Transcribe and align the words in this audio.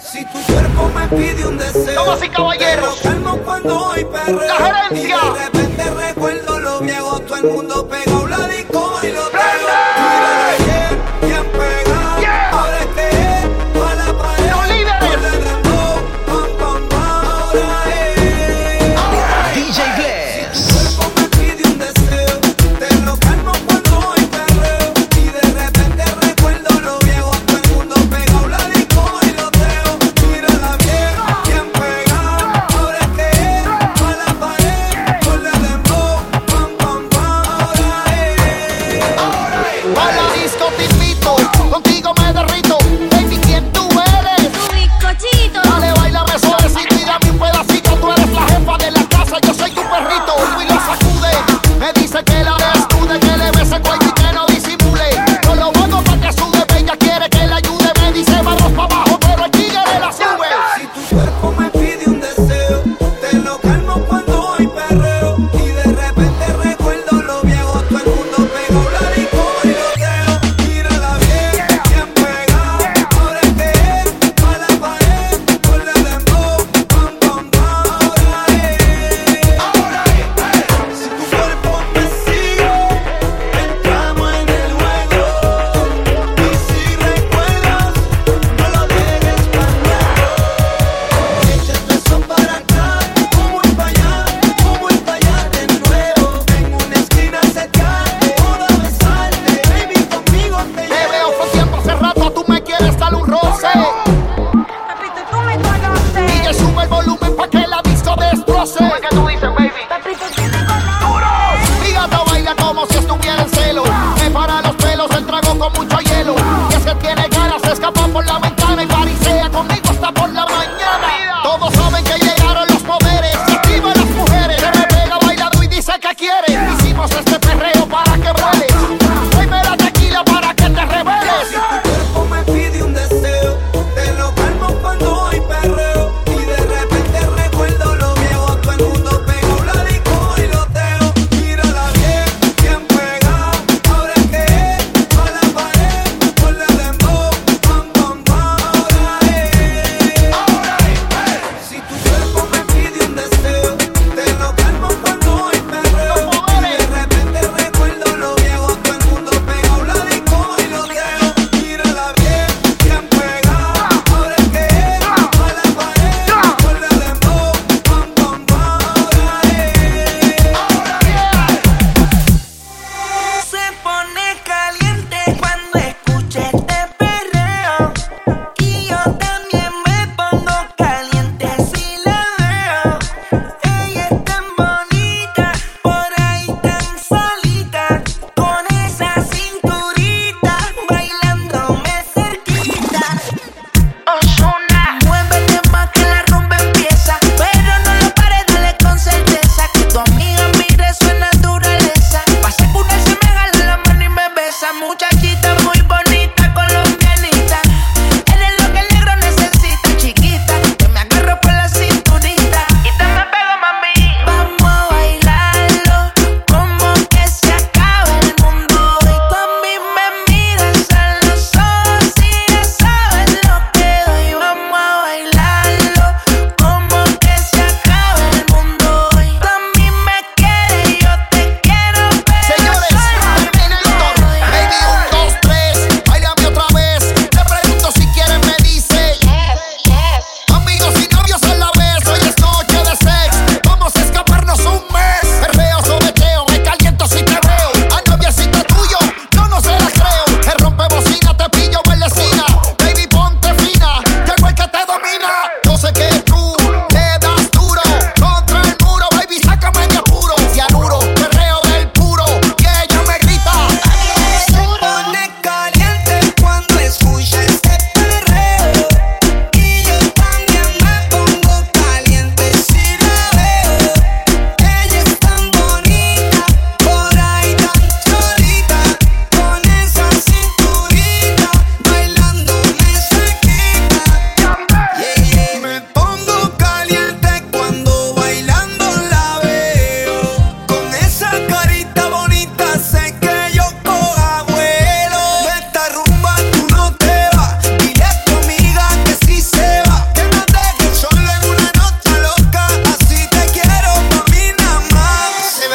Si 0.00 0.24
tu 0.26 0.42
cuerpo 0.52 0.90
me 0.94 1.08
pide 1.08 1.46
un 1.46 1.58
deseo, 1.58 2.04
damas 2.04 2.22
y 2.22 2.28
caballeros, 2.28 3.00
cuando 3.44 3.86
hoy 3.88 4.04
perreo. 4.04 4.40
La 4.46 4.88
gerencia. 4.88 5.18
De 5.18 5.44
repente 5.44 5.90
recuerdo 5.90 6.60
lo 6.60 6.80
viejo, 6.80 7.20
todo 7.20 7.36
el 7.38 7.44
mundo 7.44 7.88
pegó 7.88 8.21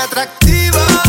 atractiva. 0.04 1.07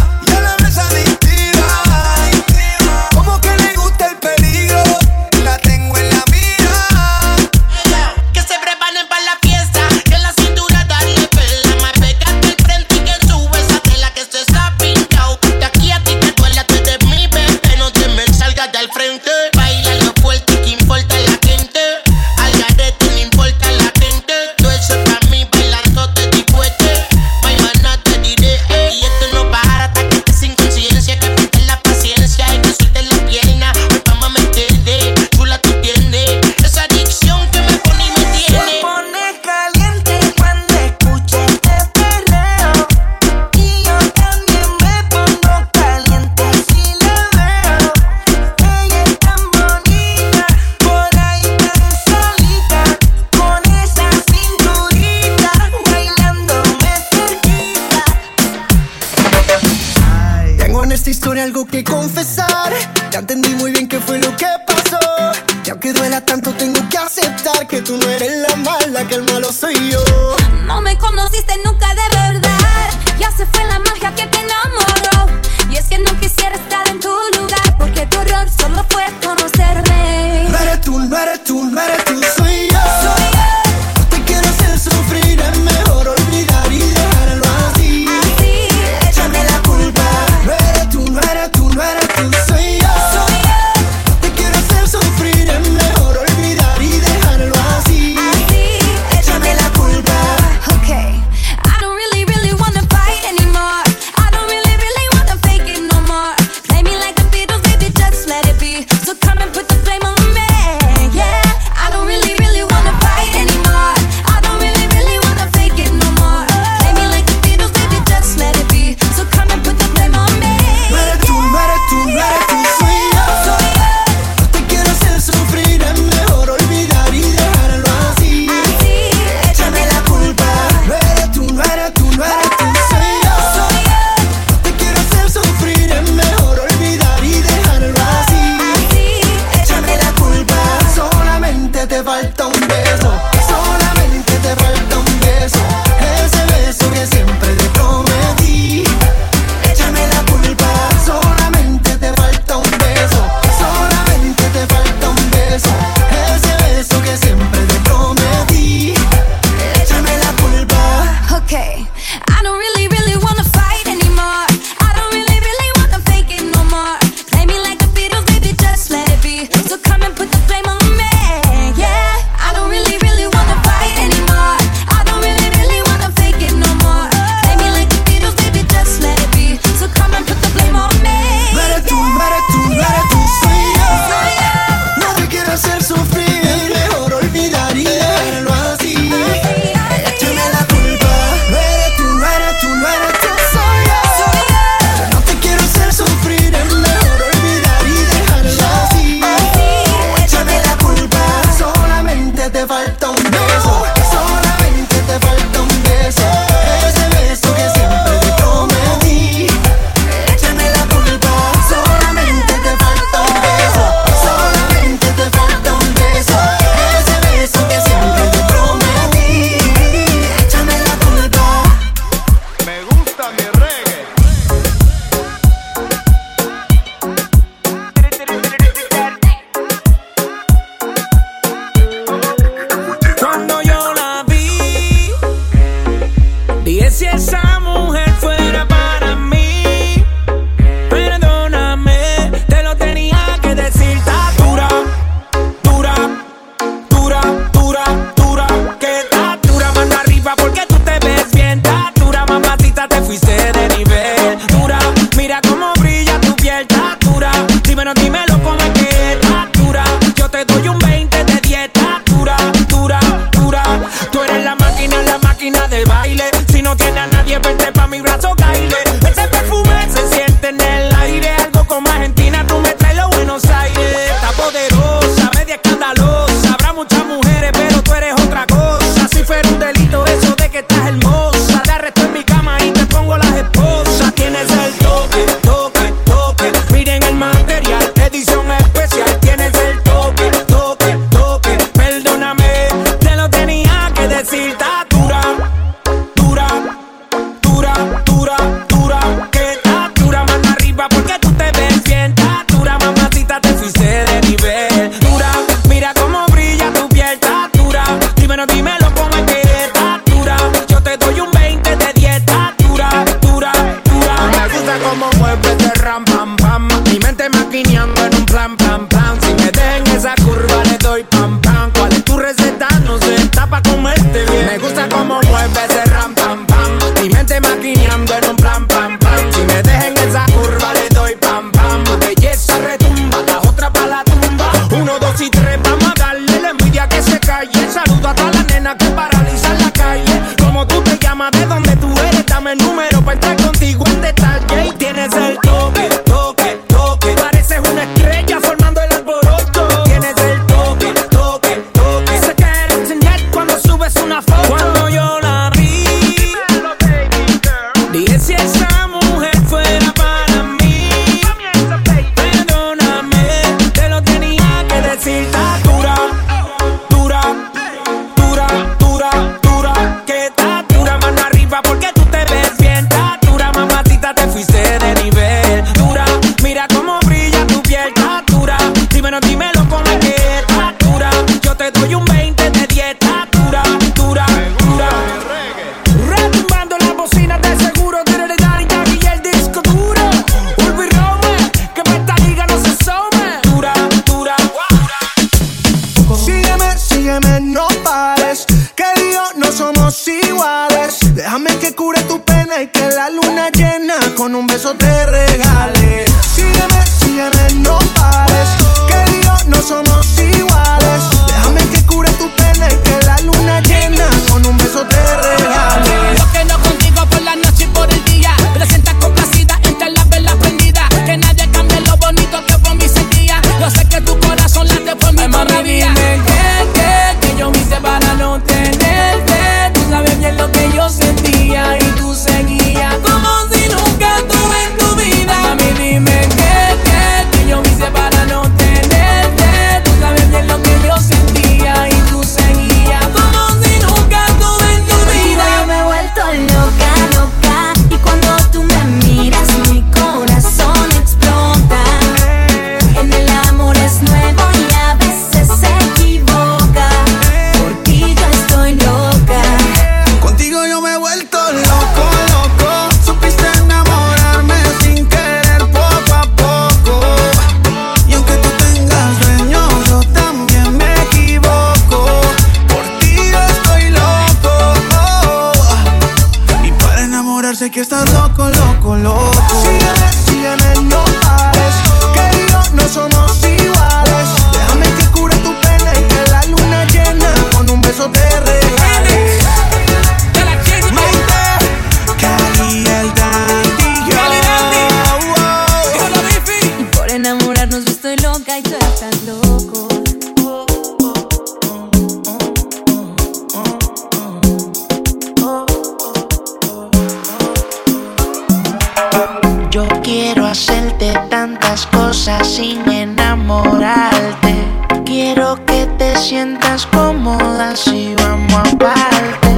Te 515.98 516.16
sientas 516.16 516.86
cómoda 516.86 517.74
si 517.76 518.14
vamos 518.14 518.54
aparte. 518.54 519.57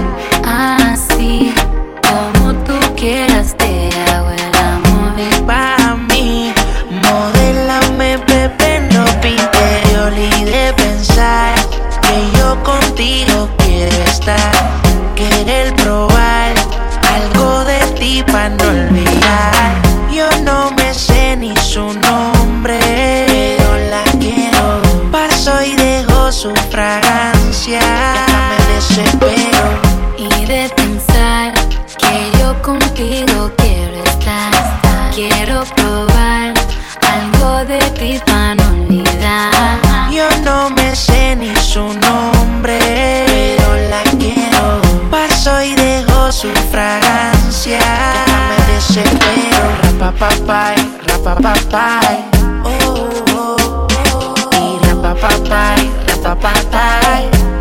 Rapapapay. 51.41 52.31
Oh. 52.65 53.87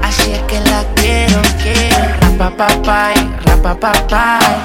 Así 0.04 0.32
es 0.32 0.42
que 0.44 0.60
la 0.62 0.84
quiero, 0.96 1.42
quiero. 1.62 2.16
Rapapapay, 2.22 3.16
rapapapay. 3.46 4.40
Oh, 4.42 4.59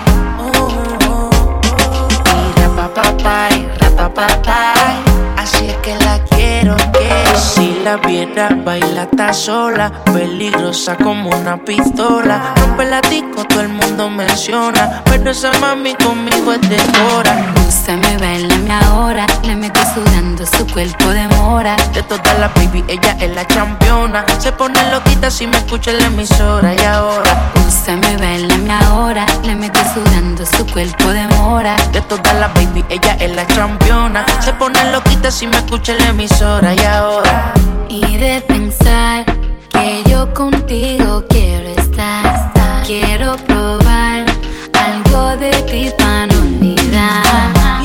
Viera, 7.97 8.49
baila 8.65 9.05
está 9.05 9.33
sola. 9.33 9.91
Peligrosa 10.13 10.97
como 10.97 11.31
una 11.31 11.57
pistola. 11.57 12.53
Rompe 12.57 12.85
la 12.87 13.01
disco, 13.03 13.45
todo 13.45 13.61
el 13.61 13.69
mundo 13.69 14.11
menciona. 14.11 15.03
Pero 15.05 15.31
esa 15.31 15.53
mami 15.61 15.95
conmigo 15.95 16.53
es 16.53 16.61
de 16.69 16.79
hora. 17.13 17.53
Úsame, 17.69 18.17
bailame 18.19 18.73
ahora. 18.73 19.27
Le 19.43 19.55
meto 19.57 19.81
sudando 19.95 20.45
su 20.47 20.67
cuerpo 20.67 21.09
de 21.11 21.27
mora. 21.29 21.77
De 21.93 22.03
todas 22.03 22.39
las 22.39 22.53
baby, 22.55 22.85
ella 22.89 23.17
es 23.21 23.35
la 23.35 23.45
campeona. 23.47 24.25
Se 24.39 24.53
pone 24.53 24.79
loquita 24.91 25.31
si 25.31 25.47
me 25.47 25.57
escucha 25.57 25.91
en 25.93 25.99
la 25.99 26.07
emisora. 26.07 26.75
Y 26.75 26.85
ahora, 26.85 27.53
Úsame, 27.67 28.17
bailame 28.17 28.73
ahora. 28.73 29.25
Le 29.45 29.55
meto 29.55 29.81
sudando 29.95 30.45
su 30.45 30.67
cuerpo 30.67 31.09
de 31.11 31.27
mora. 31.29 31.77
de 31.93 32.01
todas 32.03 32.35
las 32.35 32.53
baby, 32.55 32.85
ella 32.89 33.17
es 33.21 33.35
la 33.35 33.47
campeona. 33.47 34.25
Se 34.41 34.53
pone 34.55 34.79
loquita 34.91 35.31
si 35.31 35.47
me 35.47 35.57
escucha 35.57 35.93
en 35.93 35.99
la 35.99 36.09
emisora. 36.09 36.75
Y 36.75 36.85
ahora, 36.85 37.54
Y 37.95 38.17
de 38.17 38.41
pensar 38.43 39.25
que 39.71 40.03
yo 40.11 40.33
contigo 40.35 41.25
quiero 41.29 41.69
estar. 41.81 42.53
Quiero 42.87 43.37
probar 43.47 44.27
algo 44.73 45.37
de 45.37 45.51
ti 45.71 45.91
para 45.97 46.15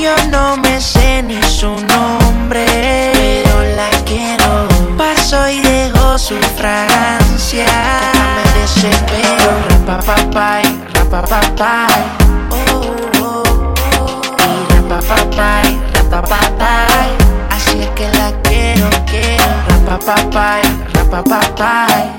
yo 0.09 0.15
no 0.31 0.55
me 0.57 0.79
sé 0.79 1.21
ni 1.23 1.41
su 1.43 1.67
nombre, 1.67 2.65
pero 3.13 3.61
la 3.75 3.89
quiero. 4.05 4.67
Paso 4.97 5.47
y 5.49 5.59
dejo 5.59 6.17
su 6.17 6.35
fragancia. 6.57 7.67
Me 8.35 8.61
desespero. 8.61 9.49
Rapapapay, 9.69 10.63
rapapapay. 10.93 11.85
Oh, 11.85 11.88
papai, 20.09 20.61
rapapapá. 20.95 22.18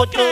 Okay. 0.00 0.29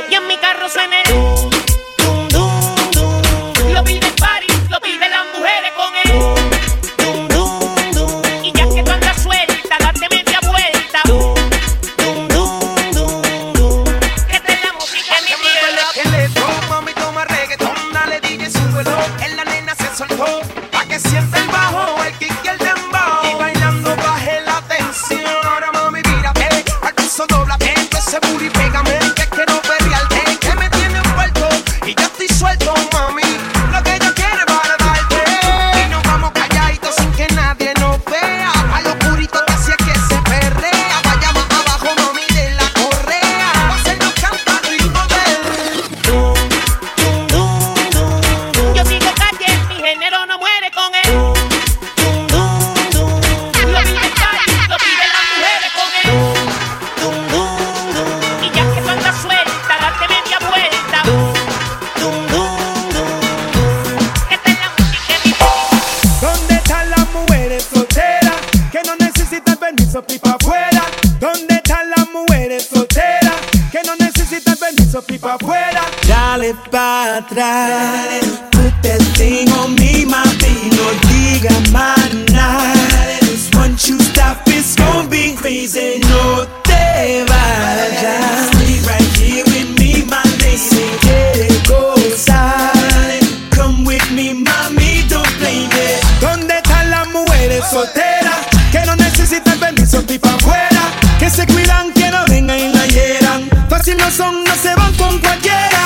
son 104.19 104.43
no 104.43 104.55
se 104.57 104.75
van 104.75 104.93
con 104.95 105.17
cualquiera. 105.21 105.83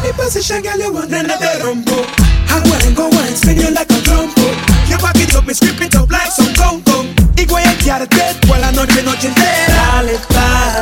Any 0.00 0.12
position, 0.14 0.62
girl, 0.62 0.78
you 0.78 0.90
want 0.90 1.12
another 1.12 1.62
rumbo. 1.62 1.98
I 2.48 2.56
wanna 2.64 2.90
go 2.94 3.06
and 3.10 3.36
sing 3.36 3.58
you 3.58 3.70
like 3.70 3.92
a 3.92 4.00
trombone. 4.00 4.56
You 4.88 4.96
pack 4.96 5.16
it 5.16 5.34
up, 5.34 5.44
me 5.46 5.52
strip 5.52 5.80
it 5.82 5.94
up 5.94 6.10
like 6.10 6.32
some 6.32 6.54
congo. 6.54 7.04
Y 7.36 7.44
voy 7.44 7.62
a 7.62 7.74
guiarte 7.74 8.24
toda 8.40 8.58
la 8.58 8.72
noche, 8.72 9.02
noche 9.02 9.28
entera. 9.28 9.76
Dale, 9.96 10.18
dale. 10.30 10.73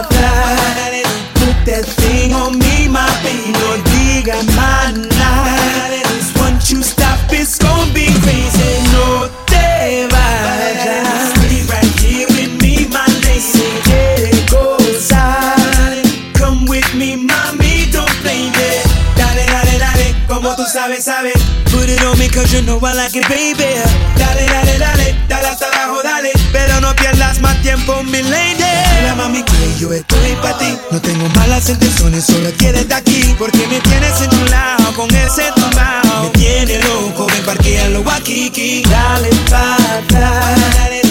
sabe, 21.00 21.00
sabe. 21.00 21.32
Put 21.70 21.88
it 21.88 22.02
on 22.04 22.18
me 22.18 22.28
cause 22.28 22.52
you 22.52 22.62
know 22.62 22.78
I 22.82 22.92
like 22.92 23.16
it, 23.16 23.26
baby. 23.28 23.80
Dale, 24.16 24.46
dale, 24.46 24.78
dale, 24.78 25.16
dale 25.28 25.48
hasta 25.48 25.66
abajo, 25.66 26.02
dale. 26.02 26.32
Pero 26.52 26.80
no 26.80 26.94
pierdas 26.96 27.40
más 27.40 27.60
tiempo, 27.62 28.02
mi 28.02 28.22
lady. 28.22 28.62
Hola, 29.00 29.14
mami, 29.14 29.42
que 29.42 29.78
yo 29.78 29.92
estoy 29.92 30.36
para 30.42 30.58
ti. 30.58 30.76
No 30.90 31.00
tengo 31.00 31.28
malas 31.36 31.68
intenciones, 31.68 32.24
solo 32.24 32.50
quédate 32.58 32.94
aquí. 32.94 33.34
Porque 33.38 33.66
me 33.68 33.80
tienes 33.80 34.20
en 34.20 34.30
tu 34.30 34.44
lado, 34.50 34.92
con 34.94 35.08
ese 35.14 35.50
tumbao. 35.54 36.24
Me 36.24 36.30
tiene 36.30 36.78
loco, 36.80 37.26
ven, 37.26 37.44
parquéalo 37.44 38.04
aquí, 38.10 38.48
aquí. 38.48 38.82
Dale, 38.82 39.30
pa, 39.48 39.76
dale. 40.10 41.01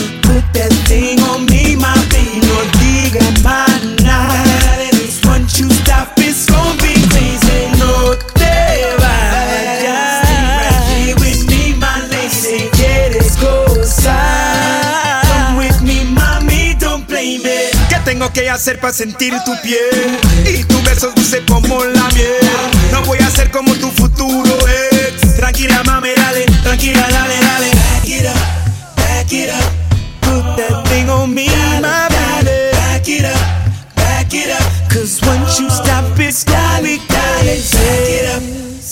que 18.33 18.49
hacer 18.49 18.79
para 18.79 18.93
sentir 18.93 19.33
tu 19.45 19.53
piel 19.61 20.19
y 20.45 20.63
tus 20.63 20.83
besos 20.83 21.13
dulce 21.15 21.43
como 21.45 21.83
la 21.83 22.07
miel. 22.09 22.49
No 22.91 23.01
voy 23.03 23.17
a 23.19 23.29
ser 23.29 23.51
como 23.51 23.73
tu 23.75 23.89
futuro 23.91 24.57
ex. 24.67 25.35
Tranquila, 25.35 25.81
mami, 25.83 26.09
dale, 26.15 26.45
tranquila, 26.63 27.07
dale, 27.09 27.35
dale. 27.41 27.71
Back 27.71 28.07
it 28.07 28.25
up, 28.25 28.95
back 28.95 29.31
it 29.31 29.49
up. 29.49 29.73
Put 30.21 30.57
that 30.57 30.87
thing 30.87 31.09
on 31.09 31.33
me, 31.33 31.47
my 31.81 32.07
baby. 32.09 32.71
Back 32.73 33.07
it 33.07 33.25
up, 33.25 33.95
back 33.95 34.33
it 34.33 34.51
up. 34.51 34.89
Cause 34.89 35.19
once 35.25 35.59
you 35.59 35.69
stop, 35.69 36.05
it's 36.17 36.43
gotta 36.43 36.83
be, 36.83 36.97
gotta 37.07 37.55
Back 37.71 38.09
it 38.09 38.35
up, 38.35 38.43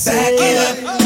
back 0.06 0.34
it 0.38 0.88
up. 0.88 0.99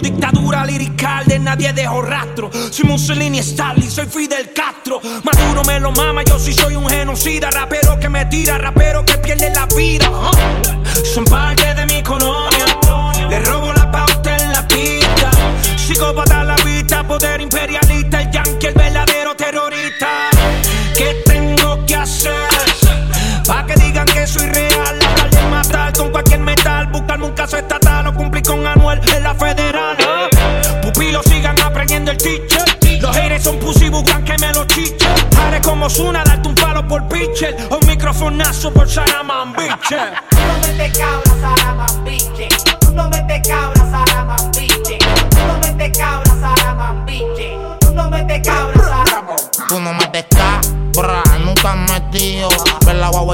Dictadura 0.00 0.64
lirical 0.64 1.24
de 1.26 1.38
nadie 1.38 1.72
dejó 1.72 2.02
rastro. 2.02 2.50
Soy 2.70 2.88
Mussolini, 2.88 3.38
Stalin, 3.38 3.67
Zuna, 35.88 36.22
darte 36.24 36.48
un 36.48 36.54
palo 36.54 36.86
por 36.86 37.06
pitcher 37.08 37.56
o 37.70 37.78
un 37.78 37.86
microfonazo 37.86 38.72
por 38.72 38.88
Saraman, 38.88 39.52
biche. 39.54 39.98
Tú 40.30 40.36
no 40.36 40.58
metes 40.66 40.98
cabras, 40.98 41.40
Saramambiche. 41.40 42.48
Tú 42.80 42.92
no 42.92 43.08
metes 43.10 43.48
cabras, 43.48 43.90
Saramambiche. 43.90 44.98
Tú 45.30 45.38
no 45.46 45.58
metes 45.60 45.98
cabras, 45.98 46.40
Saramambiche. 46.40 47.48
Tú 47.80 47.94
no 47.94 48.10
metes 48.10 48.48
cabras, 48.48 48.88
Saramambiche. 48.88 49.68
Tú 49.68 49.80
no 49.80 49.92
metes 49.94 50.26
cabra, 50.30 51.22
nunca 51.44 51.72
has 51.72 51.90
metido. 51.90 52.48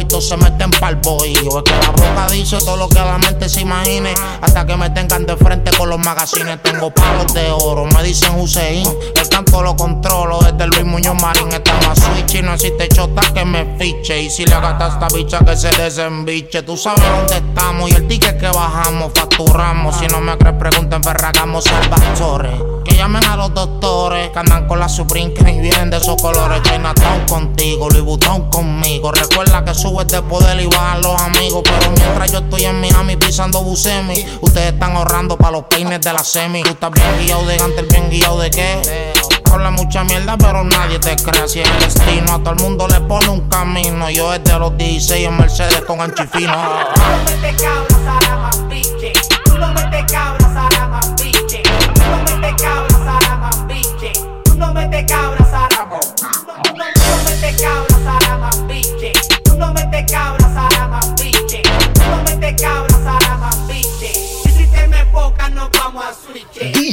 Y 0.01 0.05
todos 0.07 0.29
se 0.29 0.37
meten 0.37 0.71
pa'l 0.71 0.97
bohío. 0.97 1.59
Es 1.59 1.63
que 1.65 1.73
la 1.73 1.91
boca 1.91 2.27
dice 2.33 2.59
todo 2.59 2.77
lo 2.77 2.89
que 2.89 2.99
la 2.99 3.19
mente 3.19 3.49
se 3.49 3.61
imagine. 3.61 4.13
Hasta 4.41 4.67
que 4.67 4.77
me 4.77 4.91
tengan 4.91 5.25
de 5.25 5.37
frente 5.37 5.71
con 5.77 5.89
los 5.89 5.99
magazines. 5.99 6.61
Tengo 6.63 6.91
palos 6.91 7.33
de 7.33 7.51
oro, 7.51 7.87
me 7.87 8.03
dicen 8.03 8.39
Hussein. 8.39 8.87
El 9.15 9.29
canto 9.29 9.63
lo 9.63 9.77
controlo 9.77 10.41
desde 10.41 10.67
Luis 10.67 10.85
Muñoz 10.85 11.21
Marín. 11.21 11.53
Está 11.53 11.75
más 11.87 11.99
switch 11.99 12.35
y 12.35 12.43
no 12.43 12.55
existe 12.55 12.89
chota 12.89 13.23
que 13.33 13.45
me 13.45 13.77
fiche. 13.79 14.23
Y 14.23 14.31
si 14.31 14.45
le 14.45 14.59
gasta 14.61 14.87
a 14.87 14.89
esta 14.89 15.09
bicha 15.17 15.39
que 15.45 15.57
se 15.57 15.71
desembiche. 15.71 16.63
Tú 16.63 16.77
sabes 16.77 17.03
dónde 17.17 17.37
estamos 17.37 17.91
y 17.91 17.95
el 17.95 18.09
ticket 18.09 18.39
que 18.39 18.49
bajamos, 18.49 19.13
facturamos. 19.15 19.97
Si 19.97 20.07
no 20.09 20.21
me 20.21 20.37
crees, 20.37 20.57
pregunta 20.57 20.97
en 20.97 21.05
Ferragamo 21.05 21.61
Salvatore. 21.61 22.51
Que 22.85 22.97
llamen 22.97 23.25
a 23.25 23.37
los 23.37 23.55
doctores 23.55 24.31
que 24.31 24.39
andan 24.39 24.67
con 24.67 24.79
la 24.79 24.89
Supreme 24.89 25.33
que 25.33 25.45
vienen 25.45 25.91
de 25.91 25.97
esos 25.97 26.21
colores. 26.21 26.61
Chinatown 26.63 27.27
contigo, 27.29 27.89
Louis 27.89 28.03
Vuitton 28.03 28.51
conmigo. 28.51 29.11
Recuerda 29.13 29.65
que 29.65 29.75
subes 29.85 30.07
de 30.07 30.23
poder 30.23 30.59
y 30.61 30.67
bajan 30.67 31.03
los 31.03 31.21
amigos. 31.21 31.63
Pero 31.63 31.91
mientras 31.91 32.33
yo 32.33 32.39
estoy 32.39 32.65
en 32.65 32.81
Miami 32.81 33.17
pisando 33.17 33.63
Busemi, 33.63 34.25
ustedes 34.41 34.73
están 34.73 34.97
ahorrando 34.97 35.37
para 35.37 35.53
los 35.53 35.65
peines 35.65 36.01
de 36.01 36.11
la 36.11 36.25
semi. 36.25 36.63
Tú 36.63 36.71
estás 36.71 36.91
bien 36.93 37.07
guiado 37.21 37.45
de 37.45 37.59
Gantel, 37.59 37.87
bien 37.87 38.09
guiado 38.09 38.41
de 38.41 38.51
qué. 38.51 39.13
Habla 39.53 39.71
mucha 39.71 40.03
mierda, 40.05 40.39
pero 40.39 40.65
nadie 40.65 40.99
te 40.99 41.15
cree. 41.17 41.47
Si 41.47 41.61
es 41.61 41.69
el 41.69 41.79
destino, 41.81 42.33
a 42.33 42.39
todo 42.39 42.55
el 42.55 42.61
mundo 42.61 42.89
le 42.89 42.99
pone 43.03 43.29
un 43.29 43.47
camino. 43.51 44.09
Yo 44.09 44.31
desde 44.33 44.59
los 44.59 44.75
16 44.79 45.27
en 45.27 45.37
Mercedes 45.37 45.83
con 45.83 46.01
anchifino. 46.01 46.55
Tú 46.95 47.03
no 47.03 47.19
metes 47.43 47.63
cabras, 47.63 48.23
Saramambiche. 48.23 49.13
Tú 49.45 49.59
no 49.59 49.73
metes 49.75 50.13
cabras, 50.13 50.55
Saramambiche. 50.55 51.63
Tú 51.95 52.01
no 52.09 52.25
metes 52.25 52.63
cabras, 52.63 53.21
Saramambiche. 53.21 54.13
Tú 54.45 54.55
no 54.55 54.73
metes 54.73 55.13
cabras, 55.13 55.51
Saramambiche. 55.51 56.33
Tú 56.65 56.77
no 56.77 56.83
metes 57.27 57.63
cabras, 57.63 57.94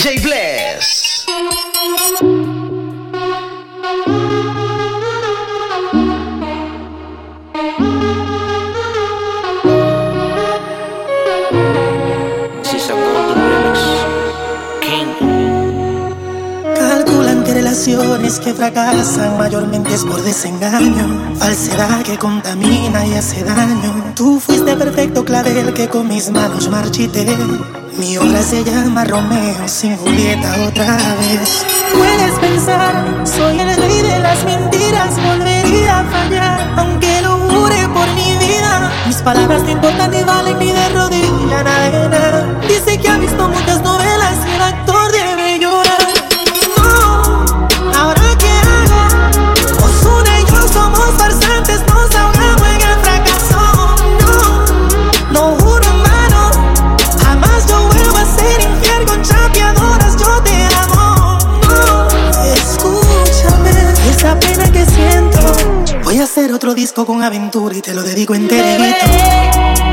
DJ 0.01 0.19
Bless. 0.21 1.25
Calculan 16.75 17.43
que 17.43 17.53
relaciones 17.53 18.39
que 18.39 18.55
fracasan 18.55 19.37
mayormente 19.37 19.93
es 19.93 20.03
por 20.03 20.23
desengaño, 20.23 21.35
falsedad 21.35 22.01
que 22.01 22.17
contamina 22.17 23.05
y 23.05 23.13
hace 23.13 23.43
daño. 23.43 24.13
Tú 24.15 24.39
fuiste 24.39 24.75
perfecto 24.75 25.23
clavel 25.23 25.75
que 25.75 25.87
con 25.87 26.07
mis 26.07 26.31
manos 26.31 26.69
marchité. 26.69 27.27
Mi 27.97 28.17
obra 28.17 28.41
se 28.41 28.63
llama 28.63 29.03
Romeo 29.03 29.67
sin 29.67 29.97
Julieta 29.97 30.55
otra 30.67 30.97
vez. 31.19 31.65
Puedes 31.93 32.39
pensar, 32.39 33.21
soy 33.25 33.59
el 33.59 33.75
rey 33.75 34.01
de 34.01 34.19
las 34.19 34.43
mentiras, 34.45 35.15
volvería 35.23 35.99
a 35.99 36.03
fallar, 36.05 36.73
aunque 36.77 37.21
lo 37.21 37.37
jure 37.49 37.87
por 37.93 38.07
mi 38.13 38.37
vida. 38.37 38.91
Mis 39.07 39.17
palabras 39.17 39.63
no 39.63 39.71
importan 39.71 40.11
ni 40.11 40.23
valen 40.23 40.57
ni 40.59 40.71
de 40.71 40.89
rodilla 40.89 41.63
nada. 41.63 42.59
Dice 42.67 42.97
que 42.97 43.07
ha 43.09 43.17
visto 43.17 43.47
muchas 43.49 43.81
novelas 43.81 44.10
disco 66.73 67.05
con 67.05 67.23
aventura 67.23 67.75
y 67.75 67.81
te 67.81 67.93
lo 67.93 68.03
dedico 68.03 68.33
enterito. 68.33 69.90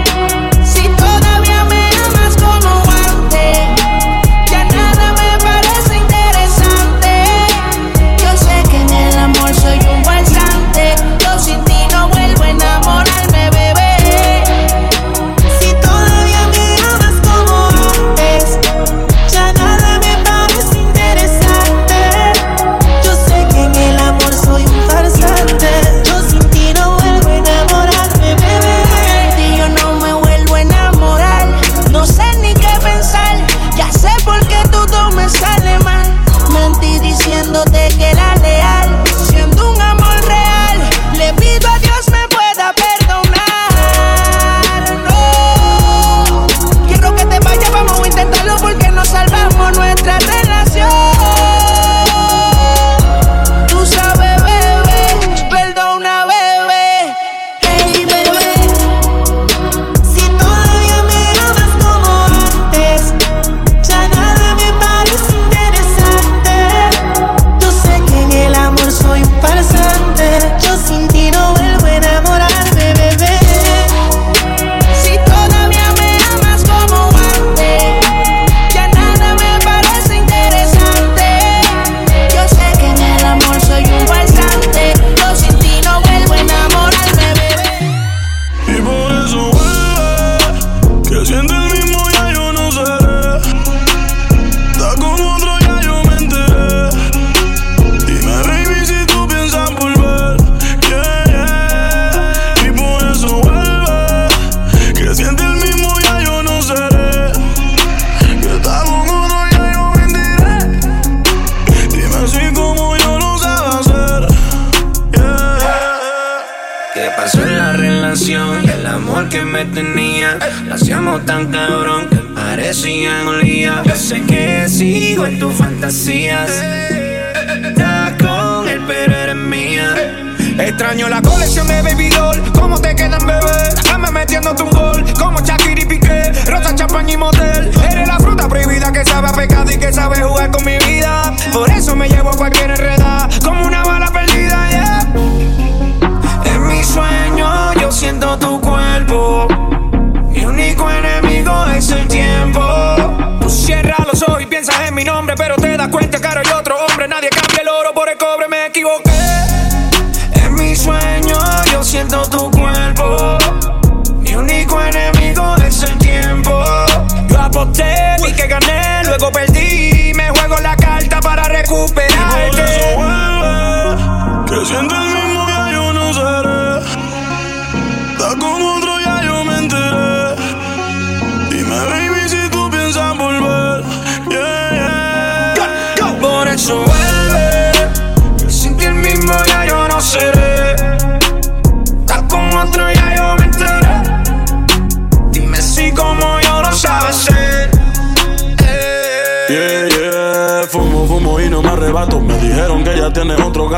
La 130.88 131.20
colección 131.20 131.68
de 131.68 131.82
Baby 131.82 132.08
Doll. 132.08 132.42
¿Cómo 132.52 132.80
te 132.80 132.94
quedan, 132.94 133.24
bebé? 133.26 133.74
Dame 133.84 134.10
metiéndote 134.10 134.62
un 134.62 134.70
gol. 134.70 135.04
Como 135.18 135.38
Shakira 135.40 135.82
y 135.82 135.84
Piqué. 135.84 136.32
Rosa, 136.46 136.74
champaña 136.74 137.12
y 137.12 137.16
motel. 137.18 137.70
Eres 137.90 138.08
la 138.08 138.18
fruta 138.18 138.48
prohibida 138.48 138.90
que 138.90 139.04
sabe 139.04 139.28
a 139.28 139.32
pecado 139.32 139.70
y 139.70 139.76
que 139.76 139.92
sabe 139.92 140.22
jugar 140.22 140.50
con 140.50 140.64
mi 140.64 140.78
vida. 140.78 141.36
Por 141.52 141.70
eso 141.70 141.94
me 141.94 142.08
llevo 142.08 142.30
a 142.30 142.36
cualquier 142.38 142.70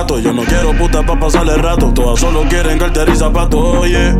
Yo 0.01 0.32
no 0.32 0.42
quiero 0.44 0.72
puta 0.72 1.03
pa' 1.03 1.20
pasarle 1.20 1.57
rato. 1.57 1.92
Todas 1.92 2.18
solo 2.20 2.42
quieren 2.48 2.78
cartera 2.78 3.12
y 3.12 3.16
zapatos, 3.16 3.61
oye. 3.61 4.14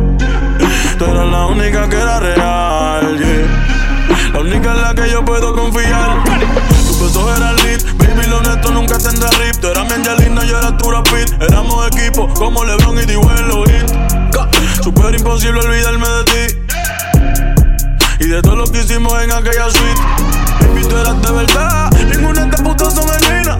Tú 0.97 1.05
eras 1.05 1.25
la 1.25 1.47
única 1.47 1.89
que 1.89 1.95
era 1.95 2.19
real, 2.19 3.17
yeah. 3.17 4.31
La 4.31 4.39
única 4.39 4.71
en 4.73 4.81
la 4.81 4.93
que 4.93 5.09
yo 5.09 5.25
puedo 5.25 5.55
confiar. 5.55 6.23
Tus 6.87 7.01
besos 7.01 7.35
eran 7.35 7.55
lit, 7.55 7.83
baby, 7.97 8.27
lo 8.29 8.37
honesto 8.37 8.71
nunca 8.71 8.99
tendrá 8.99 9.27
rip. 9.31 9.55
Tú 9.59 9.67
eras 9.67 9.85
mi 9.85 9.93
Angelina, 9.93 10.45
yo 10.45 10.59
era 10.59 10.77
tu 10.77 10.91
Rapid. 10.91 11.41
Éramos 11.41 11.87
equipo 11.87 12.31
como 12.35 12.63
LeBron 12.63 12.99
y 12.99 13.05
Dibuelo 13.05 13.63
Hit. 13.65 14.83
Super 14.83 15.15
imposible 15.15 15.61
olvidarme 15.61 16.07
de 16.07 16.23
ti. 16.23 16.57
Y 18.19 18.27
de 18.27 18.41
todo 18.43 18.55
lo 18.55 18.65
que 18.65 18.81
hicimos 18.81 19.19
en 19.23 19.31
aquella 19.31 19.67
suite. 19.71 20.01
Baby, 20.59 20.87
tú 20.87 20.95
eras 20.95 21.21
de 21.21 21.31
verdad, 21.31 21.91
ninguna 22.07 22.41
de 22.41 22.49
estas 22.49 22.61
putas 22.61 22.93
son 22.93 23.09
genuinas. 23.09 23.57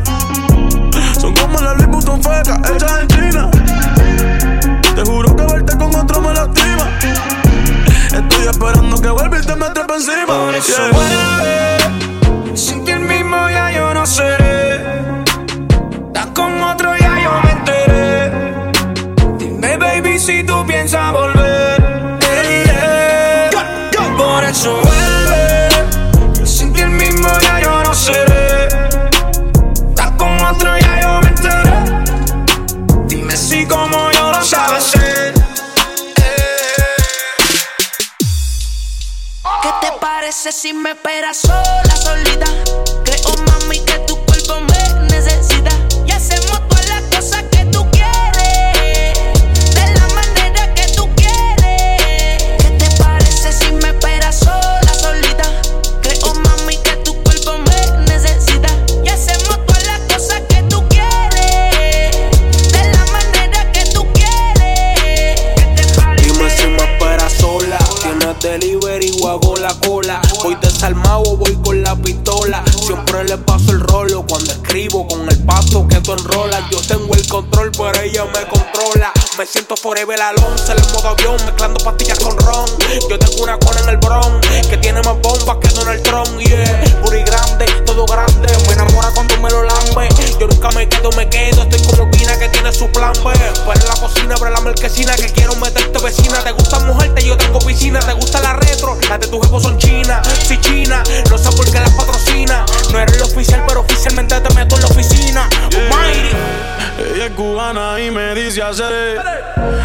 cubana 107.29 107.99
y 108.01 108.09
me 108.09 108.33
dice 108.33 108.61
hacer. 108.61 109.21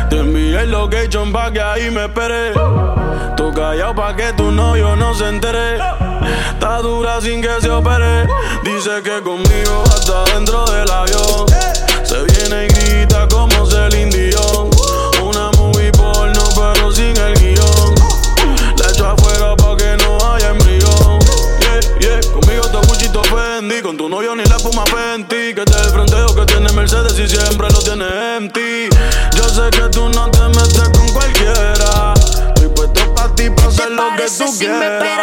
Te 0.08 0.18
envié 0.18 0.62
el 0.62 0.70
location 0.70 1.32
pa' 1.32 1.52
que 1.52 1.60
ahí 1.60 1.90
me 1.90 2.04
espere. 2.06 2.52
Tú 3.36 3.52
callado 3.52 3.94
pa' 3.94 4.16
que 4.16 4.32
tu 4.32 4.50
novio 4.50 4.96
no 4.96 5.14
se 5.14 5.28
entere. 5.28 5.78
Está 6.50 6.78
dura 6.78 7.20
sin 7.20 7.42
que 7.42 7.60
se 7.60 7.70
opere. 7.70 8.26
Dice 8.64 9.02
que 9.02 9.22
conmigo 9.22 9.84
hasta 9.86 10.24
dentro 10.32 10.64
del 10.66 10.90
avión. 10.90 11.46
Se 12.02 12.22
viene 12.22 12.66
y 12.66 12.68
grita 12.68 13.28
como 13.28 13.66
se 13.66 13.88
le 13.90 13.95
en. 28.02 28.50
Yo 29.36 29.48
sé 29.48 29.70
que 29.70 29.88
tú 29.90 30.08
no 30.08 30.30
te 30.30 30.48
metes 30.48 30.88
con 30.90 31.08
cualquiera. 31.12 32.14
Estoy 32.14 32.68
puesto 32.68 33.14
para 33.14 33.34
ti, 33.34 33.50
para 33.50 33.68
hacer 33.68 33.90
lo 33.90 34.04
que 34.16 34.26
tú 34.26 34.58
quieras. 34.58 35.15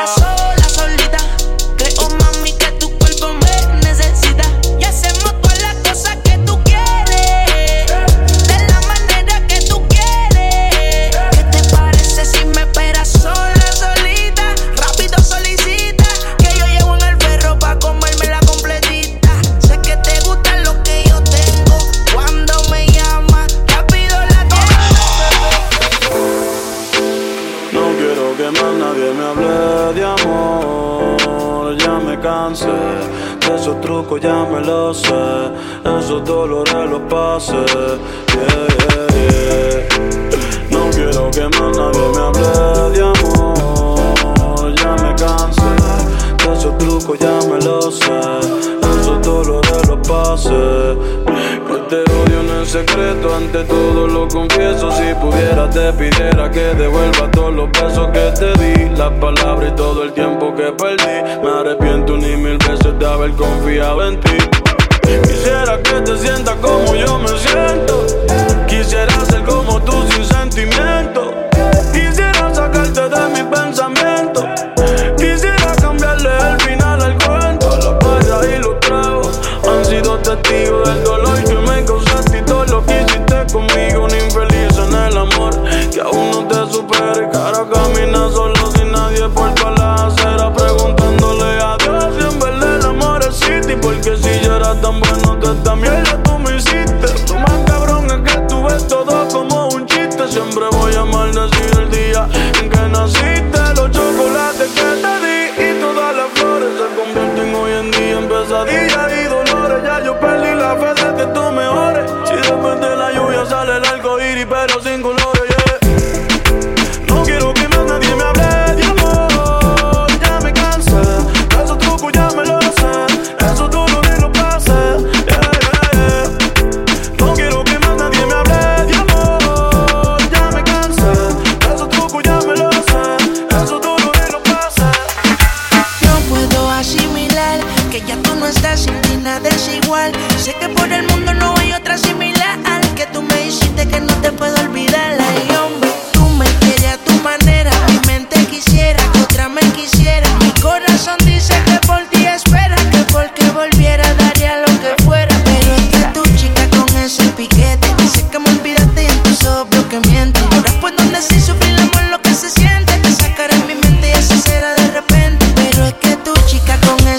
decirte 53.54 53.64
todo 53.66 54.08
lo 54.08 54.28
confieso. 54.28 54.92
Si 54.92 55.14
pudiera, 55.16 55.70
te 55.70 55.94
pidiera 55.94 56.50
que 56.50 56.74
devuelva 56.76 57.30
todos 57.32 57.54
los 57.54 57.72
besos 57.72 58.10
que 58.12 58.32
te 58.32 58.54
di, 58.60 58.90
las 58.96 59.12
palabras 59.20 59.72
y 59.72 59.76
todo 59.76 60.04
el 60.04 60.14
tiempo 60.14 60.54
que 60.56 60.72
perdí. 60.72 61.42
Me 61.44 61.50
arrepiento 61.50 62.18
ni 62.18 62.36
mil 62.36 62.58
veces 62.58 62.98
de 62.98 63.06
haber 63.06 63.32
confiado 63.34 64.08
en 64.08 64.20
ti. 64.20 64.33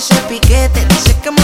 ese 0.05 0.21
piquete. 0.29 0.85
Dice 0.87 1.17
que 1.23 1.31
me 1.31 1.43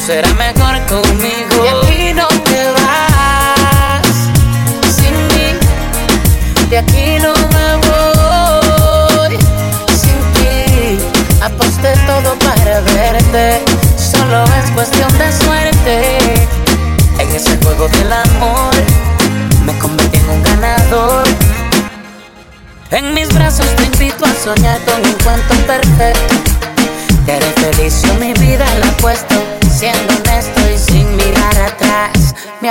será 0.00 0.32
mejor 0.34 0.57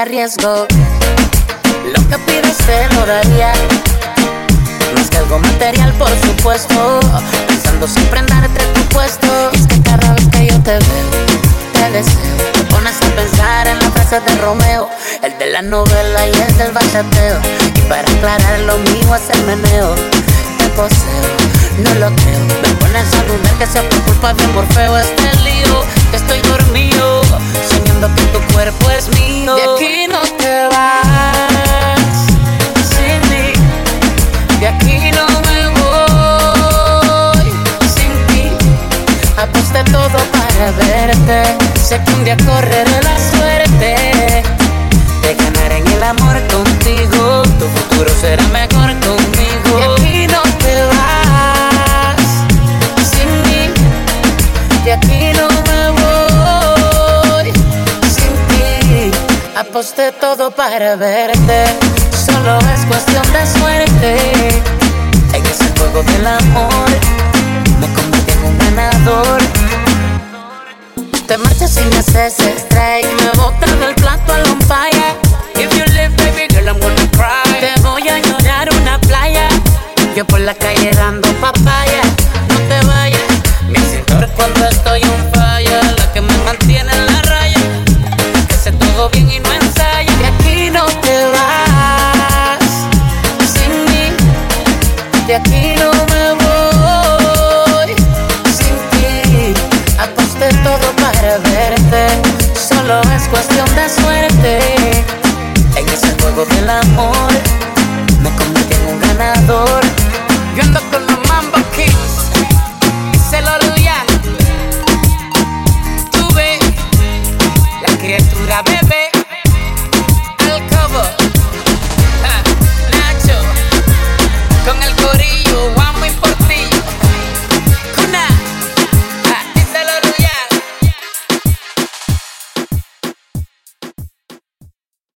arriesgo. 0.07 0.65
Lo 1.93 2.07
que 2.07 2.17
pides 2.19 2.57
te 2.65 2.95
lo 2.95 3.05
daría. 3.05 3.51
Más 4.95 5.09
que 5.09 5.17
algo 5.17 5.37
material, 5.39 5.91
por 5.93 6.09
supuesto. 6.21 7.01
Pensando 7.45 7.87
siempre 7.87 8.19
en 8.19 8.25
darte 8.27 8.63
tu 8.73 8.81
puesto. 8.95 9.27
Y 9.51 9.57
es 9.57 9.67
que 9.67 9.81
cada 9.81 10.13
vez 10.13 10.25
que 10.31 10.47
yo 10.47 10.57
te 10.63 10.71
veo, 10.71 11.09
te 11.73 11.91
deseo. 11.91 12.37
Te 12.53 12.63
pones 12.73 12.95
a 13.01 13.15
pensar 13.17 13.67
en 13.67 13.79
la 13.79 13.91
frase 13.91 14.21
de 14.21 14.35
Romeo, 14.37 14.87
el 15.23 15.37
de 15.39 15.47
la 15.47 15.61
novela 15.61 16.25
y 16.25 16.41
el 16.41 16.57
del 16.57 16.71
bachateo. 16.71 17.39
Y 17.75 17.81
para 17.89 18.09
aclarar 18.09 18.59
lo 18.61 18.77
mío 18.77 19.13
es 19.13 19.29
el 19.37 19.43
meneo. 19.43 19.93
Te 20.57 20.69
poseo, 20.69 21.27
no 21.83 21.93
lo 21.95 22.15
creo. 22.15 22.39
Me 22.63 22.69
pones 22.79 23.13
a 23.13 23.23
dudar 23.23 23.53
que 23.59 23.65
sea 23.67 23.83
por 23.89 24.01
culpa 24.03 24.33
de 24.33 24.47
Morfeo 24.47 24.97
este 24.99 25.35
lío. 25.43 25.96
Estoy 26.13 26.39
dormido, 26.41 27.21
soñando 27.69 28.09
que 28.15 28.23
tu 28.33 28.39
cuerpo 28.53 28.89
es 28.89 29.07
mío. 29.19 29.55
De 29.55 29.61
aquí 29.61 30.07
no 30.09 30.21
te 30.37 30.67
vas 30.67 32.25
sin 32.89 33.19
mí. 33.29 33.53
De 34.59 34.67
aquí 34.67 35.11
no 35.11 35.25
me 35.47 35.67
voy 35.79 37.51
sin 37.95 38.13
ti. 38.27 38.51
Aposté 39.37 39.83
todo 39.91 40.19
para 40.31 40.71
verte. 40.71 41.39
Sé 41.81 42.01
que 42.03 42.11
un 42.13 42.23
día 42.23 42.37
correré 42.45 43.01
la 43.03 43.17
suerte 43.31 44.43
de 45.21 45.35
ganar 45.35 45.71
en 45.71 45.87
el 45.87 46.03
amor 46.03 46.41
contigo. 46.47 47.43
Tu 47.59 47.65
futuro 47.67 48.09
será 48.19 48.43
mejor 48.47 48.89
conmigo. 48.99 49.16
Aposté 59.77 60.11
todo 60.11 60.49
para 60.49 60.95
verte. 60.95 61.65
Solo 62.25 62.57
es 62.73 62.83
cuestión 62.87 63.21
de 63.31 63.45
suerte. 63.45 64.17
En 65.33 65.45
ese 65.45 65.71
juego 65.77 66.01
del 66.01 66.25
amor 66.25 66.89
me 67.79 67.87
convertí 67.93 68.31
en 68.31 68.43
un 68.43 68.57
ganador. 68.57 69.39
Te 71.27 71.37
marchas 71.37 71.75
sin 71.75 71.93
hacer 71.93 72.31
strike. 72.31 73.05
Me 73.21 73.29
botas 73.39 73.79
del 73.79 73.93
plato 73.93 74.33
al 74.33 74.49
on 74.49 74.61
fire. 74.61 75.15
If 75.53 75.71
you 75.77 75.85
live, 75.93 76.09
baby 76.17 76.47
girl, 76.49 76.69
I'm 76.69 76.79
gonna 76.79 77.11
cry. 77.11 77.59
Te 77.59 77.79
voy 77.81 78.09
a 78.09 78.17
llorar 78.17 78.69
una 78.81 78.99
playa. 79.01 79.47
Yo 80.15 80.25
por 80.25 80.39
la 80.39 80.55
calle 80.55 80.89
dando 80.95 81.31
papaya. 81.33 82.01